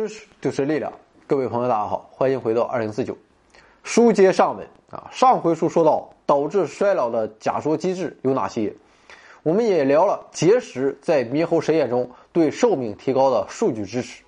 [0.00, 0.90] 知识就是力量，
[1.26, 3.14] 各位朋友，大家好，欢迎回到二零四九。
[3.82, 8.72] 书接上文啊，上回书说到导致衰老的假说机制有哪些，
[9.42, 14.22] 我们也聊了结石在猕猴实验中对寿命提高的数据支持。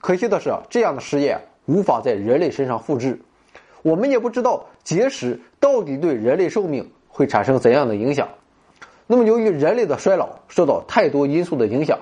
[0.00, 3.20] 可惜的是，这样的实验无法在人类身上复制，
[3.82, 8.26] 我们也不知道结石到底对人类寿命会产生怎样的影响。
[9.06, 11.98] 那么，由于人类的衰老受到太多因素的影响。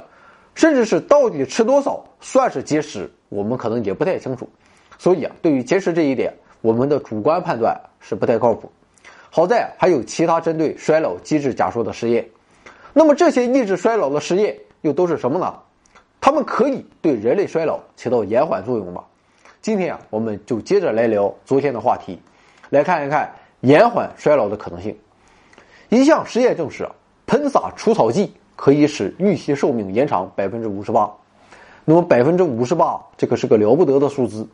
[0.55, 4.49] 甚至是到底吃多少算是节食，我们可能也不太清楚。
[4.99, 8.71] 所以啊，对于节食这一点，我们的主观判断是不太靠谱。
[9.31, 12.25] 好在还有其他针对衰老机制假说的实验。
[12.93, 15.59] 那么这些抑制衰老的实验又都是什么呢？
[16.21, 19.03] 它们可以对人类衰老起到延缓作用吗？
[19.61, 22.21] 今天啊，我们就接着来聊昨天的话题，
[22.71, 23.31] 来看一看
[23.61, 24.97] 延缓衰老的可能性。
[25.89, 26.89] 一项实验证实，
[27.27, 28.33] 喷洒除草剂。
[28.57, 31.11] 可以使预期寿命延长百分之五十八，
[31.85, 34.47] 那么百分之五十八，这可是个了不得的数字。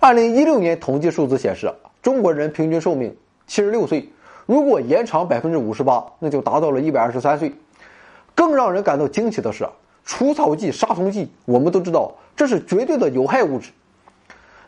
[0.00, 1.72] 二零一六年统计数字显示，
[2.02, 4.08] 中国人平均寿命七十六岁，
[4.46, 7.52] 如果延长百分之五十八，那就达到了一百二十三岁。
[8.34, 9.68] 更让人感到惊奇的是，
[10.04, 13.70] 除草剂、杀虫剂，我们都知道这是绝对的有害物质。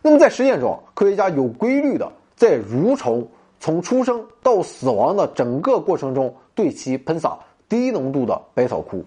[0.03, 3.29] 那么在实验中，科学家有规律的在蠕虫
[3.61, 7.39] 从出生到死亡的整个过程中对其喷洒。
[7.71, 9.03] 低浓度的百草枯，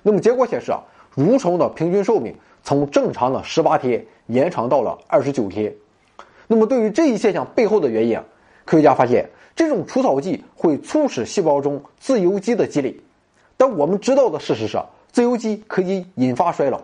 [0.00, 0.80] 那么结果显示啊，
[1.16, 5.74] 蠕虫的平均寿命从正常的十八天延长到了二十九天。
[6.46, 8.24] 那么对于这一现象背后的原因啊，
[8.64, 12.96] 科学家发现这种除草剂会促使细胞中自由基的积累。
[13.56, 14.78] 但我们知道的事实是，
[15.10, 16.80] 自由基可以引发衰老。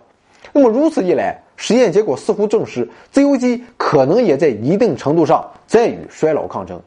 [0.53, 6.81] 那么如此一来，实验结果似乎证实，自由基可能也在一定程度上在与衰老抗争。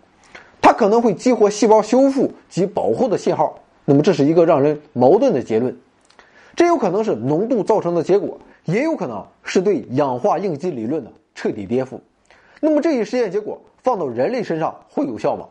[0.62, 3.58] 它可能会激活细胞修复及保护的信号。
[3.86, 5.78] 那么这是一个让人矛盾的结论，
[6.56, 12.00] 这有可能是浓度造成的结果，也有可能是对氧化应激理论的彻底颠覆。
[12.62, 15.48] 那么这一实验结果放到人类身上会有效吗？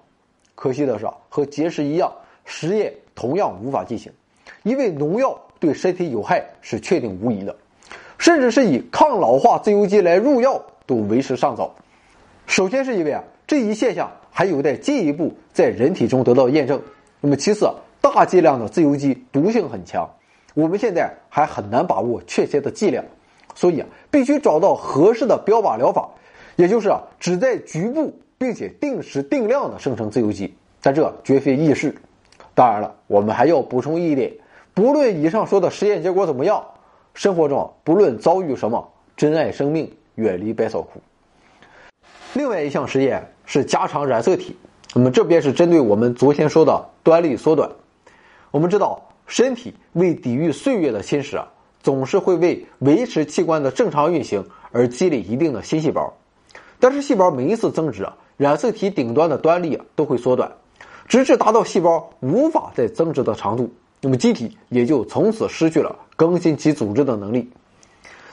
[0.55, 2.11] 可惜的是啊，和结石一样，
[2.47, 4.11] 实验同样无法进行，
[4.63, 7.55] 因为农药对身体有害是确定无疑的，
[8.17, 11.75] 甚至是以抗老化自由基来入药都为时尚早。
[12.47, 16.81] 首先是因为啊，这一现象还有待进一步在人体中得到验证。
[17.21, 17.69] 那么其次。
[18.03, 20.11] 大剂量的自由基毒性很强，
[20.55, 23.03] 我们现在还很难把握确切的剂量，
[23.55, 26.11] 所以啊，必须找到合适的标靶疗法，
[26.57, 30.53] 也就是啊，只在局部并且定时定量的生成自由基，
[30.83, 31.95] 但这绝非易事。
[32.55, 34.33] 当然了，我们还要补充一点，
[34.75, 36.63] 不论以上说的实验结果怎么样，
[37.15, 41.01] 生活中不论遭遇什么，珍爱生命，远离百草枯。
[42.35, 44.57] 另外一项实验是加长染色体，
[44.93, 47.71] 那么这边是针对我们昨天说的端粒缩短。
[48.53, 51.49] 我们知道，身体为抵御岁月的侵蚀啊，
[51.83, 56.13] 总是会为维持器官的正常运行而积累一定的新细胞。
[56.79, 60.53] 但是，细胞每一次增殖啊，染色体顶端的端粒啊都会缩短，
[61.09, 63.73] 直至达到细胞无法再增殖的长度。
[64.03, 67.51] 那么，机体也就从此失去了更新其组织的能力。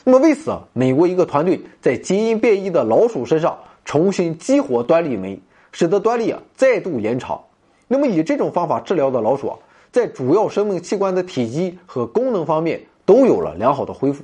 [0.03, 5.39] 那么，为此啊，美国一个团队在基因变异的老鼠身上重新激活端粒酶，
[5.71, 7.41] 使得端粒啊再度延长。
[7.87, 9.57] 那么，以这种方法治疗的老鼠啊。
[9.91, 14.23] 在主要生命器官的体积和功能方面都有了良好的恢复。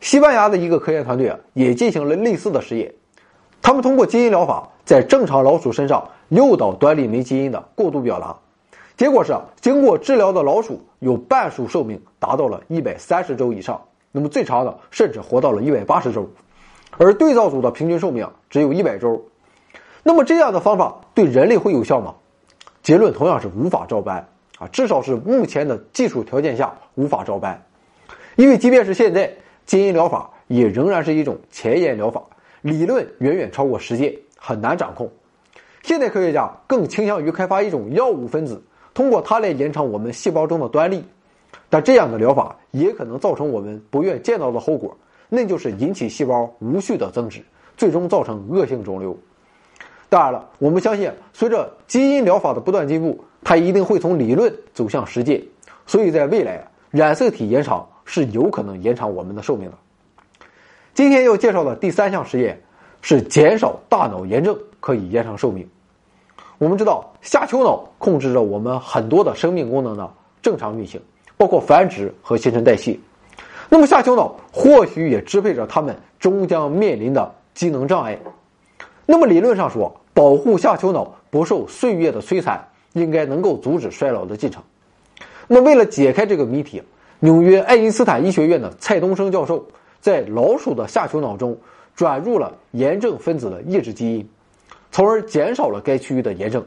[0.00, 2.92] 西班牙的一个科研团队啊，也进行了类似的实验。
[3.60, 8.36] 他们通过基因疗法，在正常老鼠身上诱导端粒酶基因的过度表达。
[8.96, 13.80] 结果是，经过治疗的老鼠有半数寿命达到了一百三十周以上，
[14.12, 16.28] 那么最长的甚至活到了一百八十周，
[16.96, 19.24] 而对照组的平均寿命只有一百周。
[20.02, 22.14] 那么这样的方法对人类会有效吗？
[22.82, 24.28] 结论同样是无法照搬。
[24.58, 27.62] 啊，至少是目前的技术条件下无法照搬，
[28.34, 29.32] 因为即便是现在，
[29.64, 32.20] 基因疗法也仍然是一种前沿疗法，
[32.62, 35.08] 理论远远超过实践，很难掌控。
[35.82, 38.60] 现代科学家更倾向于开发一种药物分子，
[38.92, 41.04] 通过它来延长我们细胞中的端粒，
[41.70, 44.96] 但这样的疗法也可能造成我们不愿见到的后果，
[45.28, 47.40] 那就是引起细胞无序的增殖，
[47.76, 49.16] 最终造成恶性肿瘤。
[50.08, 53.24] 当然了，我们相信，随着基因疗法的不断进步。
[53.44, 55.42] 它一定会从理论走向实践，
[55.86, 59.76] 所以在未来啊，染色体延长是有可能延长我们的寿命的。
[60.94, 62.60] 今天要介绍的第三项实验
[63.00, 65.66] 是减少大脑炎症可以延长寿命。
[66.58, 70.12] 我们知道，下丘脑控制着我们很多的生命功能的
[70.42, 71.00] 正常运行，
[71.36, 72.98] 包括繁殖和新陈代谢。
[73.68, 78.18] 那么，下丘脑或许也支配着他们终将面临的机能障碍。
[79.06, 82.66] 那么，理论上说，保护下丘脑不受岁月的摧残。
[82.92, 84.62] 应该能够阻止衰老的进程。
[85.46, 86.82] 那，为了解开这个谜题，
[87.20, 89.66] 纽约爱因斯坦医学院的蔡东升教授
[90.00, 91.58] 在老鼠的下丘脑中
[91.94, 94.28] 转入了炎症分子的抑制基因，
[94.90, 96.64] 从而减少了该区域的炎症。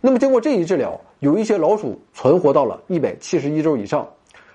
[0.00, 4.08] 那么，经过这一治疗，有一些老鼠存活到了一百七十一周以上，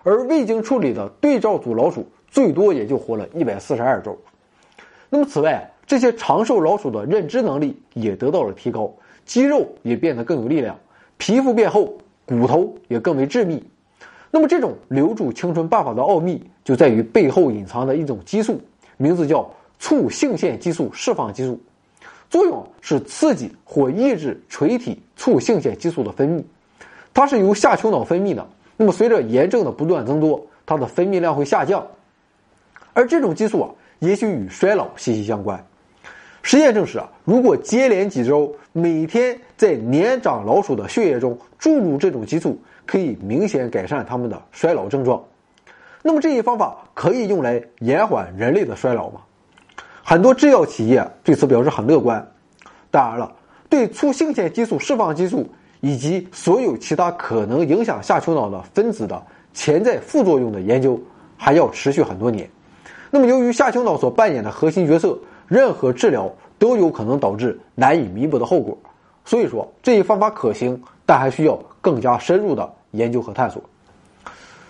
[0.04, 4.18] 而未经处理的对照组老鼠最多也就活了一百四十二周。
[5.10, 8.94] 那么，此外，这些长寿老鼠的认知能力也得到了提高，
[9.26, 10.80] 肌肉也变得更有力量，
[11.26, 13.64] 皮肤变厚，骨头也更为致密。
[14.30, 18.60] 那么，这种留住青春办法的奥秘就在于背后隐藏的一种激素，
[18.98, 19.50] 名字叫
[19.80, 21.58] 促性腺激素释放激素，
[22.30, 26.44] 作用是刺激或抑制垂体促性腺激素的分泌。
[27.14, 28.46] 它是由下丘脑分泌的。
[28.76, 31.88] 那么，随着炎症的不断增多，它的分泌量会下降，
[32.92, 33.70] 而这种激素啊，
[34.00, 35.66] 也许与衰老息息相关。
[36.46, 45.24] 实验证实啊，如果接连几周每天在年长老鼠的血液中注入这种激素，可以明显改善它们的衰老症状。
[46.02, 49.22] 那么这一方法可以用来延缓人类的衰老吗？
[50.04, 52.24] 很多制药企业对此表示很乐观。
[52.92, 53.32] 当然了，
[53.70, 55.50] 对促性腺激素释放激素
[55.80, 61.02] 以及所有其他可能影响下丘脑的分子的潜在副作用的研究
[61.38, 62.50] 还要持续很多年。
[63.10, 65.18] 那么由于下丘脑所扮演的核心角色。
[65.54, 68.76] 任何治疗都有可能导致难以弥补的后果，
[69.24, 73.62] 所以说这一方法可行，但还需要更加深入的研究和探索。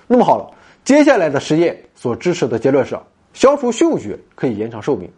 [0.07, 0.51] 那么好了，
[0.83, 2.99] 接下来的实验所支持的结论是，
[3.31, 5.09] 消除嗅觉可以延长寿命。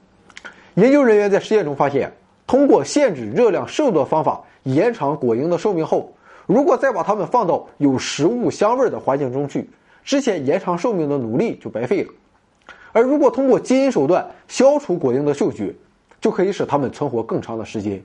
[0.75, 2.13] 研究人员在实验中发现，
[2.45, 6.13] 通过限制热量摄入的方法延长果蝇的寿命后，
[6.45, 9.67] 如果再把它们放到有食物香味的环境中去，
[10.03, 12.13] 之前延长寿命的努力就白费了。
[12.95, 15.75] 而如果通过基因手段消除果蝇的嗅觉，
[16.21, 18.01] 就可以使它们存活更长的时间。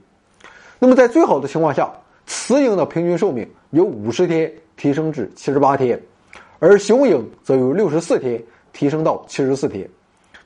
[0.81, 1.88] 那么在最好的情况下，
[2.26, 5.96] 雌蝇的平均寿命由五十天提升至七十八天，
[6.58, 8.42] 而雄蝇则由六十四天
[8.72, 9.88] 提升到七十四天。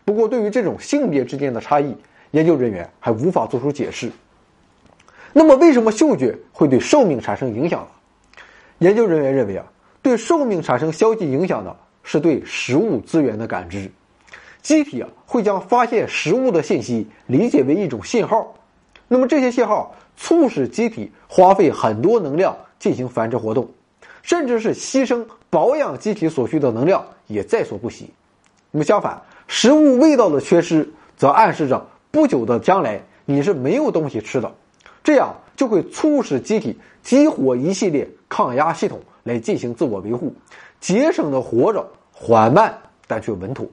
[0.05, 1.97] 不过，对于这种性别之间的差异，
[2.33, 4.13] 研究人员还无法做出解释。
[5.33, 7.89] 那么，为什么嗅觉会对寿命产生影响呢？
[8.81, 9.65] 研究人员认为啊，
[10.03, 13.91] 对寿命产生消极影响的是对食物资源的感知。
[14.65, 18.55] 机体啊会将发现食物的信息理解为一种信号，
[19.07, 23.69] 那么这些信号促使机体花费很多能量进行繁殖活动，
[24.23, 28.09] 甚至是牺牲保养机体所需的能量也在所不惜。
[28.71, 34.51] 那么相反，食物味道的缺失则暗示着不久的将来你是没有东西吃的，
[35.03, 40.35] 这样就会促使机体激活一系列抗压系统来进行自我维护，
[40.81, 42.75] 节省的活着缓慢
[43.07, 43.67] 但却稳妥。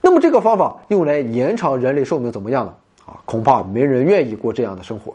[0.00, 2.74] 那么这个方法用来延长人类寿命怎么样呢？
[3.06, 5.14] 啊，恐怕没人愿意过这样的生活。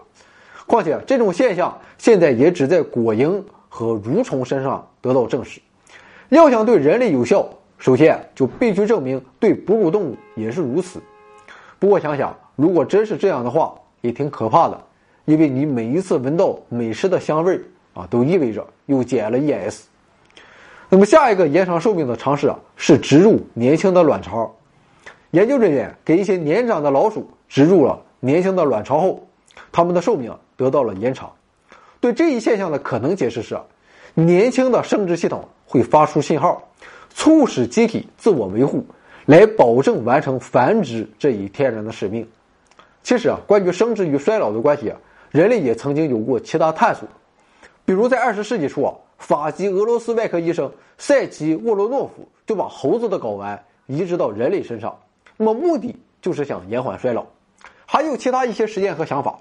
[0.68, 5.62] 况且这种现象现在也只在果蝇和蠕虫身上得到证实。
[6.30, 7.48] 要想对人类有效，
[7.78, 11.00] 首先就必须证明对哺乳动物也是如此。
[11.78, 14.82] 不过想想，如果真是这样的话，也挺可怕的，
[15.26, 17.62] 因为你每一次闻到美食的香味
[17.94, 19.84] 啊，都意味着又减了 ES。
[20.90, 24.52] 那么下一个延长寿命的尝试啊，是植入年轻的卵巢。
[25.36, 29.28] 研究人员给一些年长的老鼠植入了年轻的卵巢后，
[29.70, 31.30] 它们的寿命得到了延长。
[32.00, 33.60] 对这一现象的可能解释是，
[34.14, 36.64] 年轻的生殖系统会发出信号，
[37.10, 38.86] 促使机体自我维护，
[39.26, 42.26] 来保证完成繁殖这一天然的使命。
[43.04, 44.98] 其实啊，关于生殖与衰老的关系啊，
[45.32, 47.06] 人类也曾经有过其他探索。
[47.84, 54.98] 比如在二十世纪初啊，法籍俄罗斯外科医生塞奇沃罗诺夫就把猴子的睾丸移植到人类身上。
[55.38, 57.26] 那么目的就是想延缓衰老，
[57.86, 59.38] 还有其他一些实验和想法，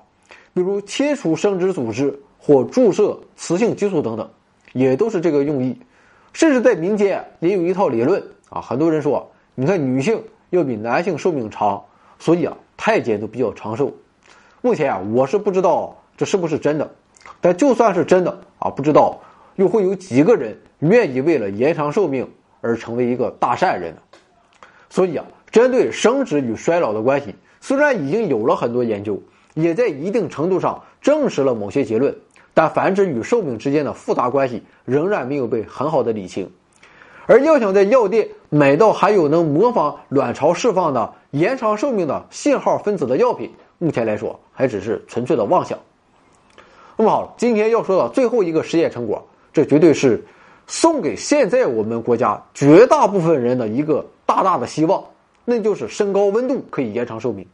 [0.53, 4.29] 比如切除生殖组织或注射雌性激素等等，
[4.73, 5.79] 也都是这个用意。
[6.33, 8.21] 甚至在民间也有一套理论
[8.51, 10.21] 啊，很多人说，你看女性
[10.51, 11.81] 要比男性寿命长，
[12.19, 13.93] 所以啊太监都比较长寿。
[14.61, 16.91] 目前啊我是不知道这是不是真的，
[17.41, 19.21] 但就算是真的啊，不知道
[19.55, 22.29] 又会有几个人愿意为了延长寿命
[22.61, 24.01] 而成为一个大善人呢？
[24.91, 25.25] 所以啊。
[25.55, 29.23] 针对生殖与衰老的关系，虽然已经有了很多研究，
[29.55, 32.13] 也在一定程度上证实了某些结论，
[32.53, 36.51] 但繁殖与寿命之间的复杂关系仍然没有被很好的理清。
[37.27, 45.79] 而要想在药店买到含有能模仿卵巢释放的延长寿命的信号分子的药品，目前来说还只是纯粹的妄想。
[46.97, 50.21] 那么好，今天要说的最后一个实验成果，这绝对是
[50.67, 55.01] 送给现在我们国家绝大部分人的一个大大的希望。
[55.45, 57.47] 那就是升高温度可以延长寿命。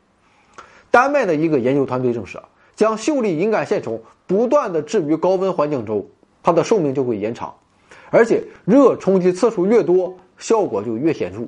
[0.90, 2.44] 丹麦的一个研究团队证实啊，
[2.76, 6.06] 将秀丽隐杆线虫不断的置于高温环境中，
[6.42, 7.54] 它的寿命就会延长，
[8.10, 11.46] 而且热冲击次数越多，效果就越显著。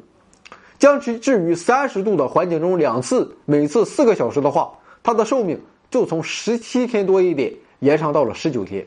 [0.78, 4.72] 将其置于三十度的环境中两次，每次四个小时的话，
[5.02, 8.84] 它的寿命就从十七天多一点延长到了十九天。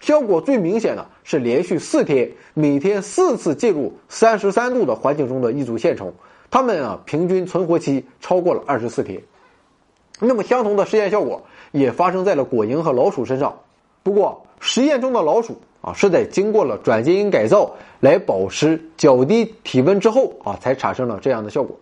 [0.00, 6.12] 效果最明显的是连续四天，每天四次进入三十三度的环境中的一组线虫，
[6.52, 9.20] 它们啊平均存活期超过了二十四天。
[10.20, 11.42] 那么相同的实验效果
[11.72, 13.58] 也发生在了果蝇和老鼠身上，
[14.04, 21.74] 不过实验中的老鼠啊是在经过了转基因改造来保持较低体温之后啊才产生了这样的效果。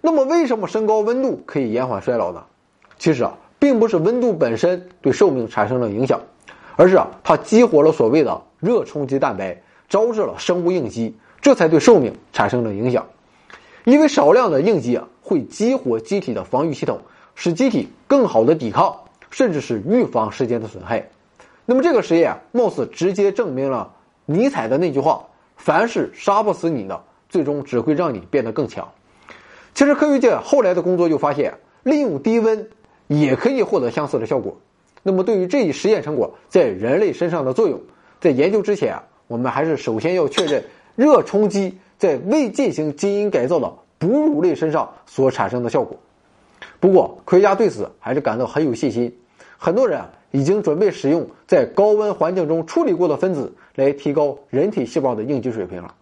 [0.00, 2.44] 那么为什么升高温度可以延缓衰老呢？
[2.98, 6.20] 其实啊，并不是温度本身对寿命产生了影响。
[6.76, 13.06] 而是啊，它激活了所谓的热冲击蛋白，招致了生物应激，这才对寿命产生了影响。
[13.84, 16.98] 因为少量的应激啊，会激活机体的防御系统，
[17.34, 18.96] 使机体更好的抵抗，
[19.30, 21.06] 甚至是预防时间的损害。
[21.66, 23.92] 那么这个实验啊，貌似直接证明了
[24.26, 25.26] 尼采的那句话
[25.56, 28.88] ：“凡是杀不死你的，最终只会让你变得更强。”
[29.74, 32.68] 其实科学界后来的工作就发现，利用低温
[33.06, 34.56] 也可以获得相似的效果。
[35.02, 37.78] 那么，对于这一实验成果在人类身上的作用，
[38.20, 40.64] 在研究之前啊，我们还是首先要确认
[40.96, 45.96] 热冲击在未进行基因改造的哺乳类身上所产生的效果。
[46.80, 49.16] 不过，科学家对此还是感到很有信心。
[49.56, 55.94] 很多人啊，已经准备使用在高温环境中处理过的分子来提高人体细胞的应激水平了。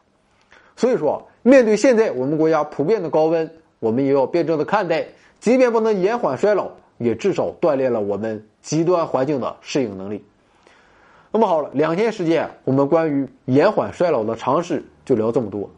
[0.77, 5.07] 所以说，面对现在我们国家普遍的高温，我们也要辩证的看待，
[5.41, 6.71] 即便不能延缓衰老。
[6.99, 10.25] 也至少锻炼了我们极端环境的适应能力。
[11.33, 15.69] 那么好了，两天时间，我们关于延缓衰老的常识就聊这么多。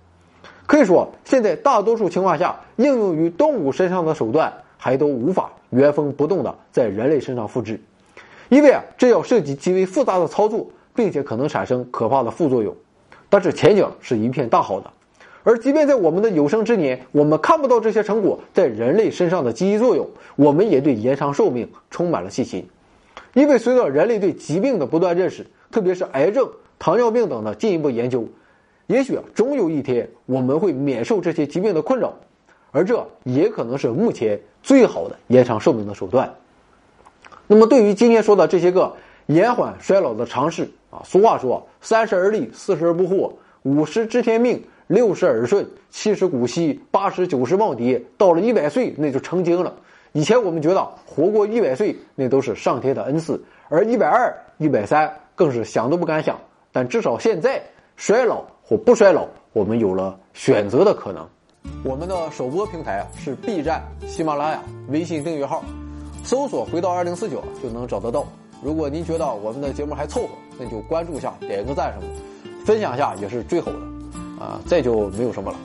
[0.67, 7.81] 可以说，现在大多数情况下，应用于动物身上的手段还都无法原封不动的在人类身上复制，
[8.49, 12.75] 因为啊，这要涉及极为复杂的操作，并且可能产生可怕的副作用。
[13.29, 14.91] 但是前景是一片大好的。
[15.43, 22.67] 而即便在我们的有生之年，我们看不到这些成果在人类身上的积极作用，我们也对延长寿命充满了信心。
[23.35, 28.27] 因为随着人类对疾病的不断认识，特别是癌症、糖尿病等的进一步研究，
[28.87, 32.15] 也许终有一天我们会免受这些疾病的困扰，
[32.71, 36.33] 而这也可能是目前最好的延长寿命的手段。
[37.47, 38.95] 那么，对于今天说的这些个
[39.27, 44.63] 延缓衰老的尝试啊，俗话说“三十而立，四十而不惑，五十知天命”。
[44.87, 49.75] 六十耳顺，七十古稀，八十九十耄耋，到了一百岁那就成精了。
[50.13, 56.39] 以前我们觉得活过一百岁那都是上天的恩赐，而一百二、一百三更是想都不敢想。
[56.71, 57.63] 但至少现在，
[57.97, 61.29] 衰老或不衰老，我们有了选择的可能。
[61.85, 65.63] 我们的首播平台是 B 站、喜马拉雅、微信订阅号，
[66.23, 68.25] 搜索“回到二零四九”就能找得到。
[68.63, 70.29] 如果您觉得我们的节目还凑合，
[70.59, 73.77] 那就关注一下，点一个赞什么，分享一下也是最好的。
[74.43, 75.59] 啊，再就没有什么了。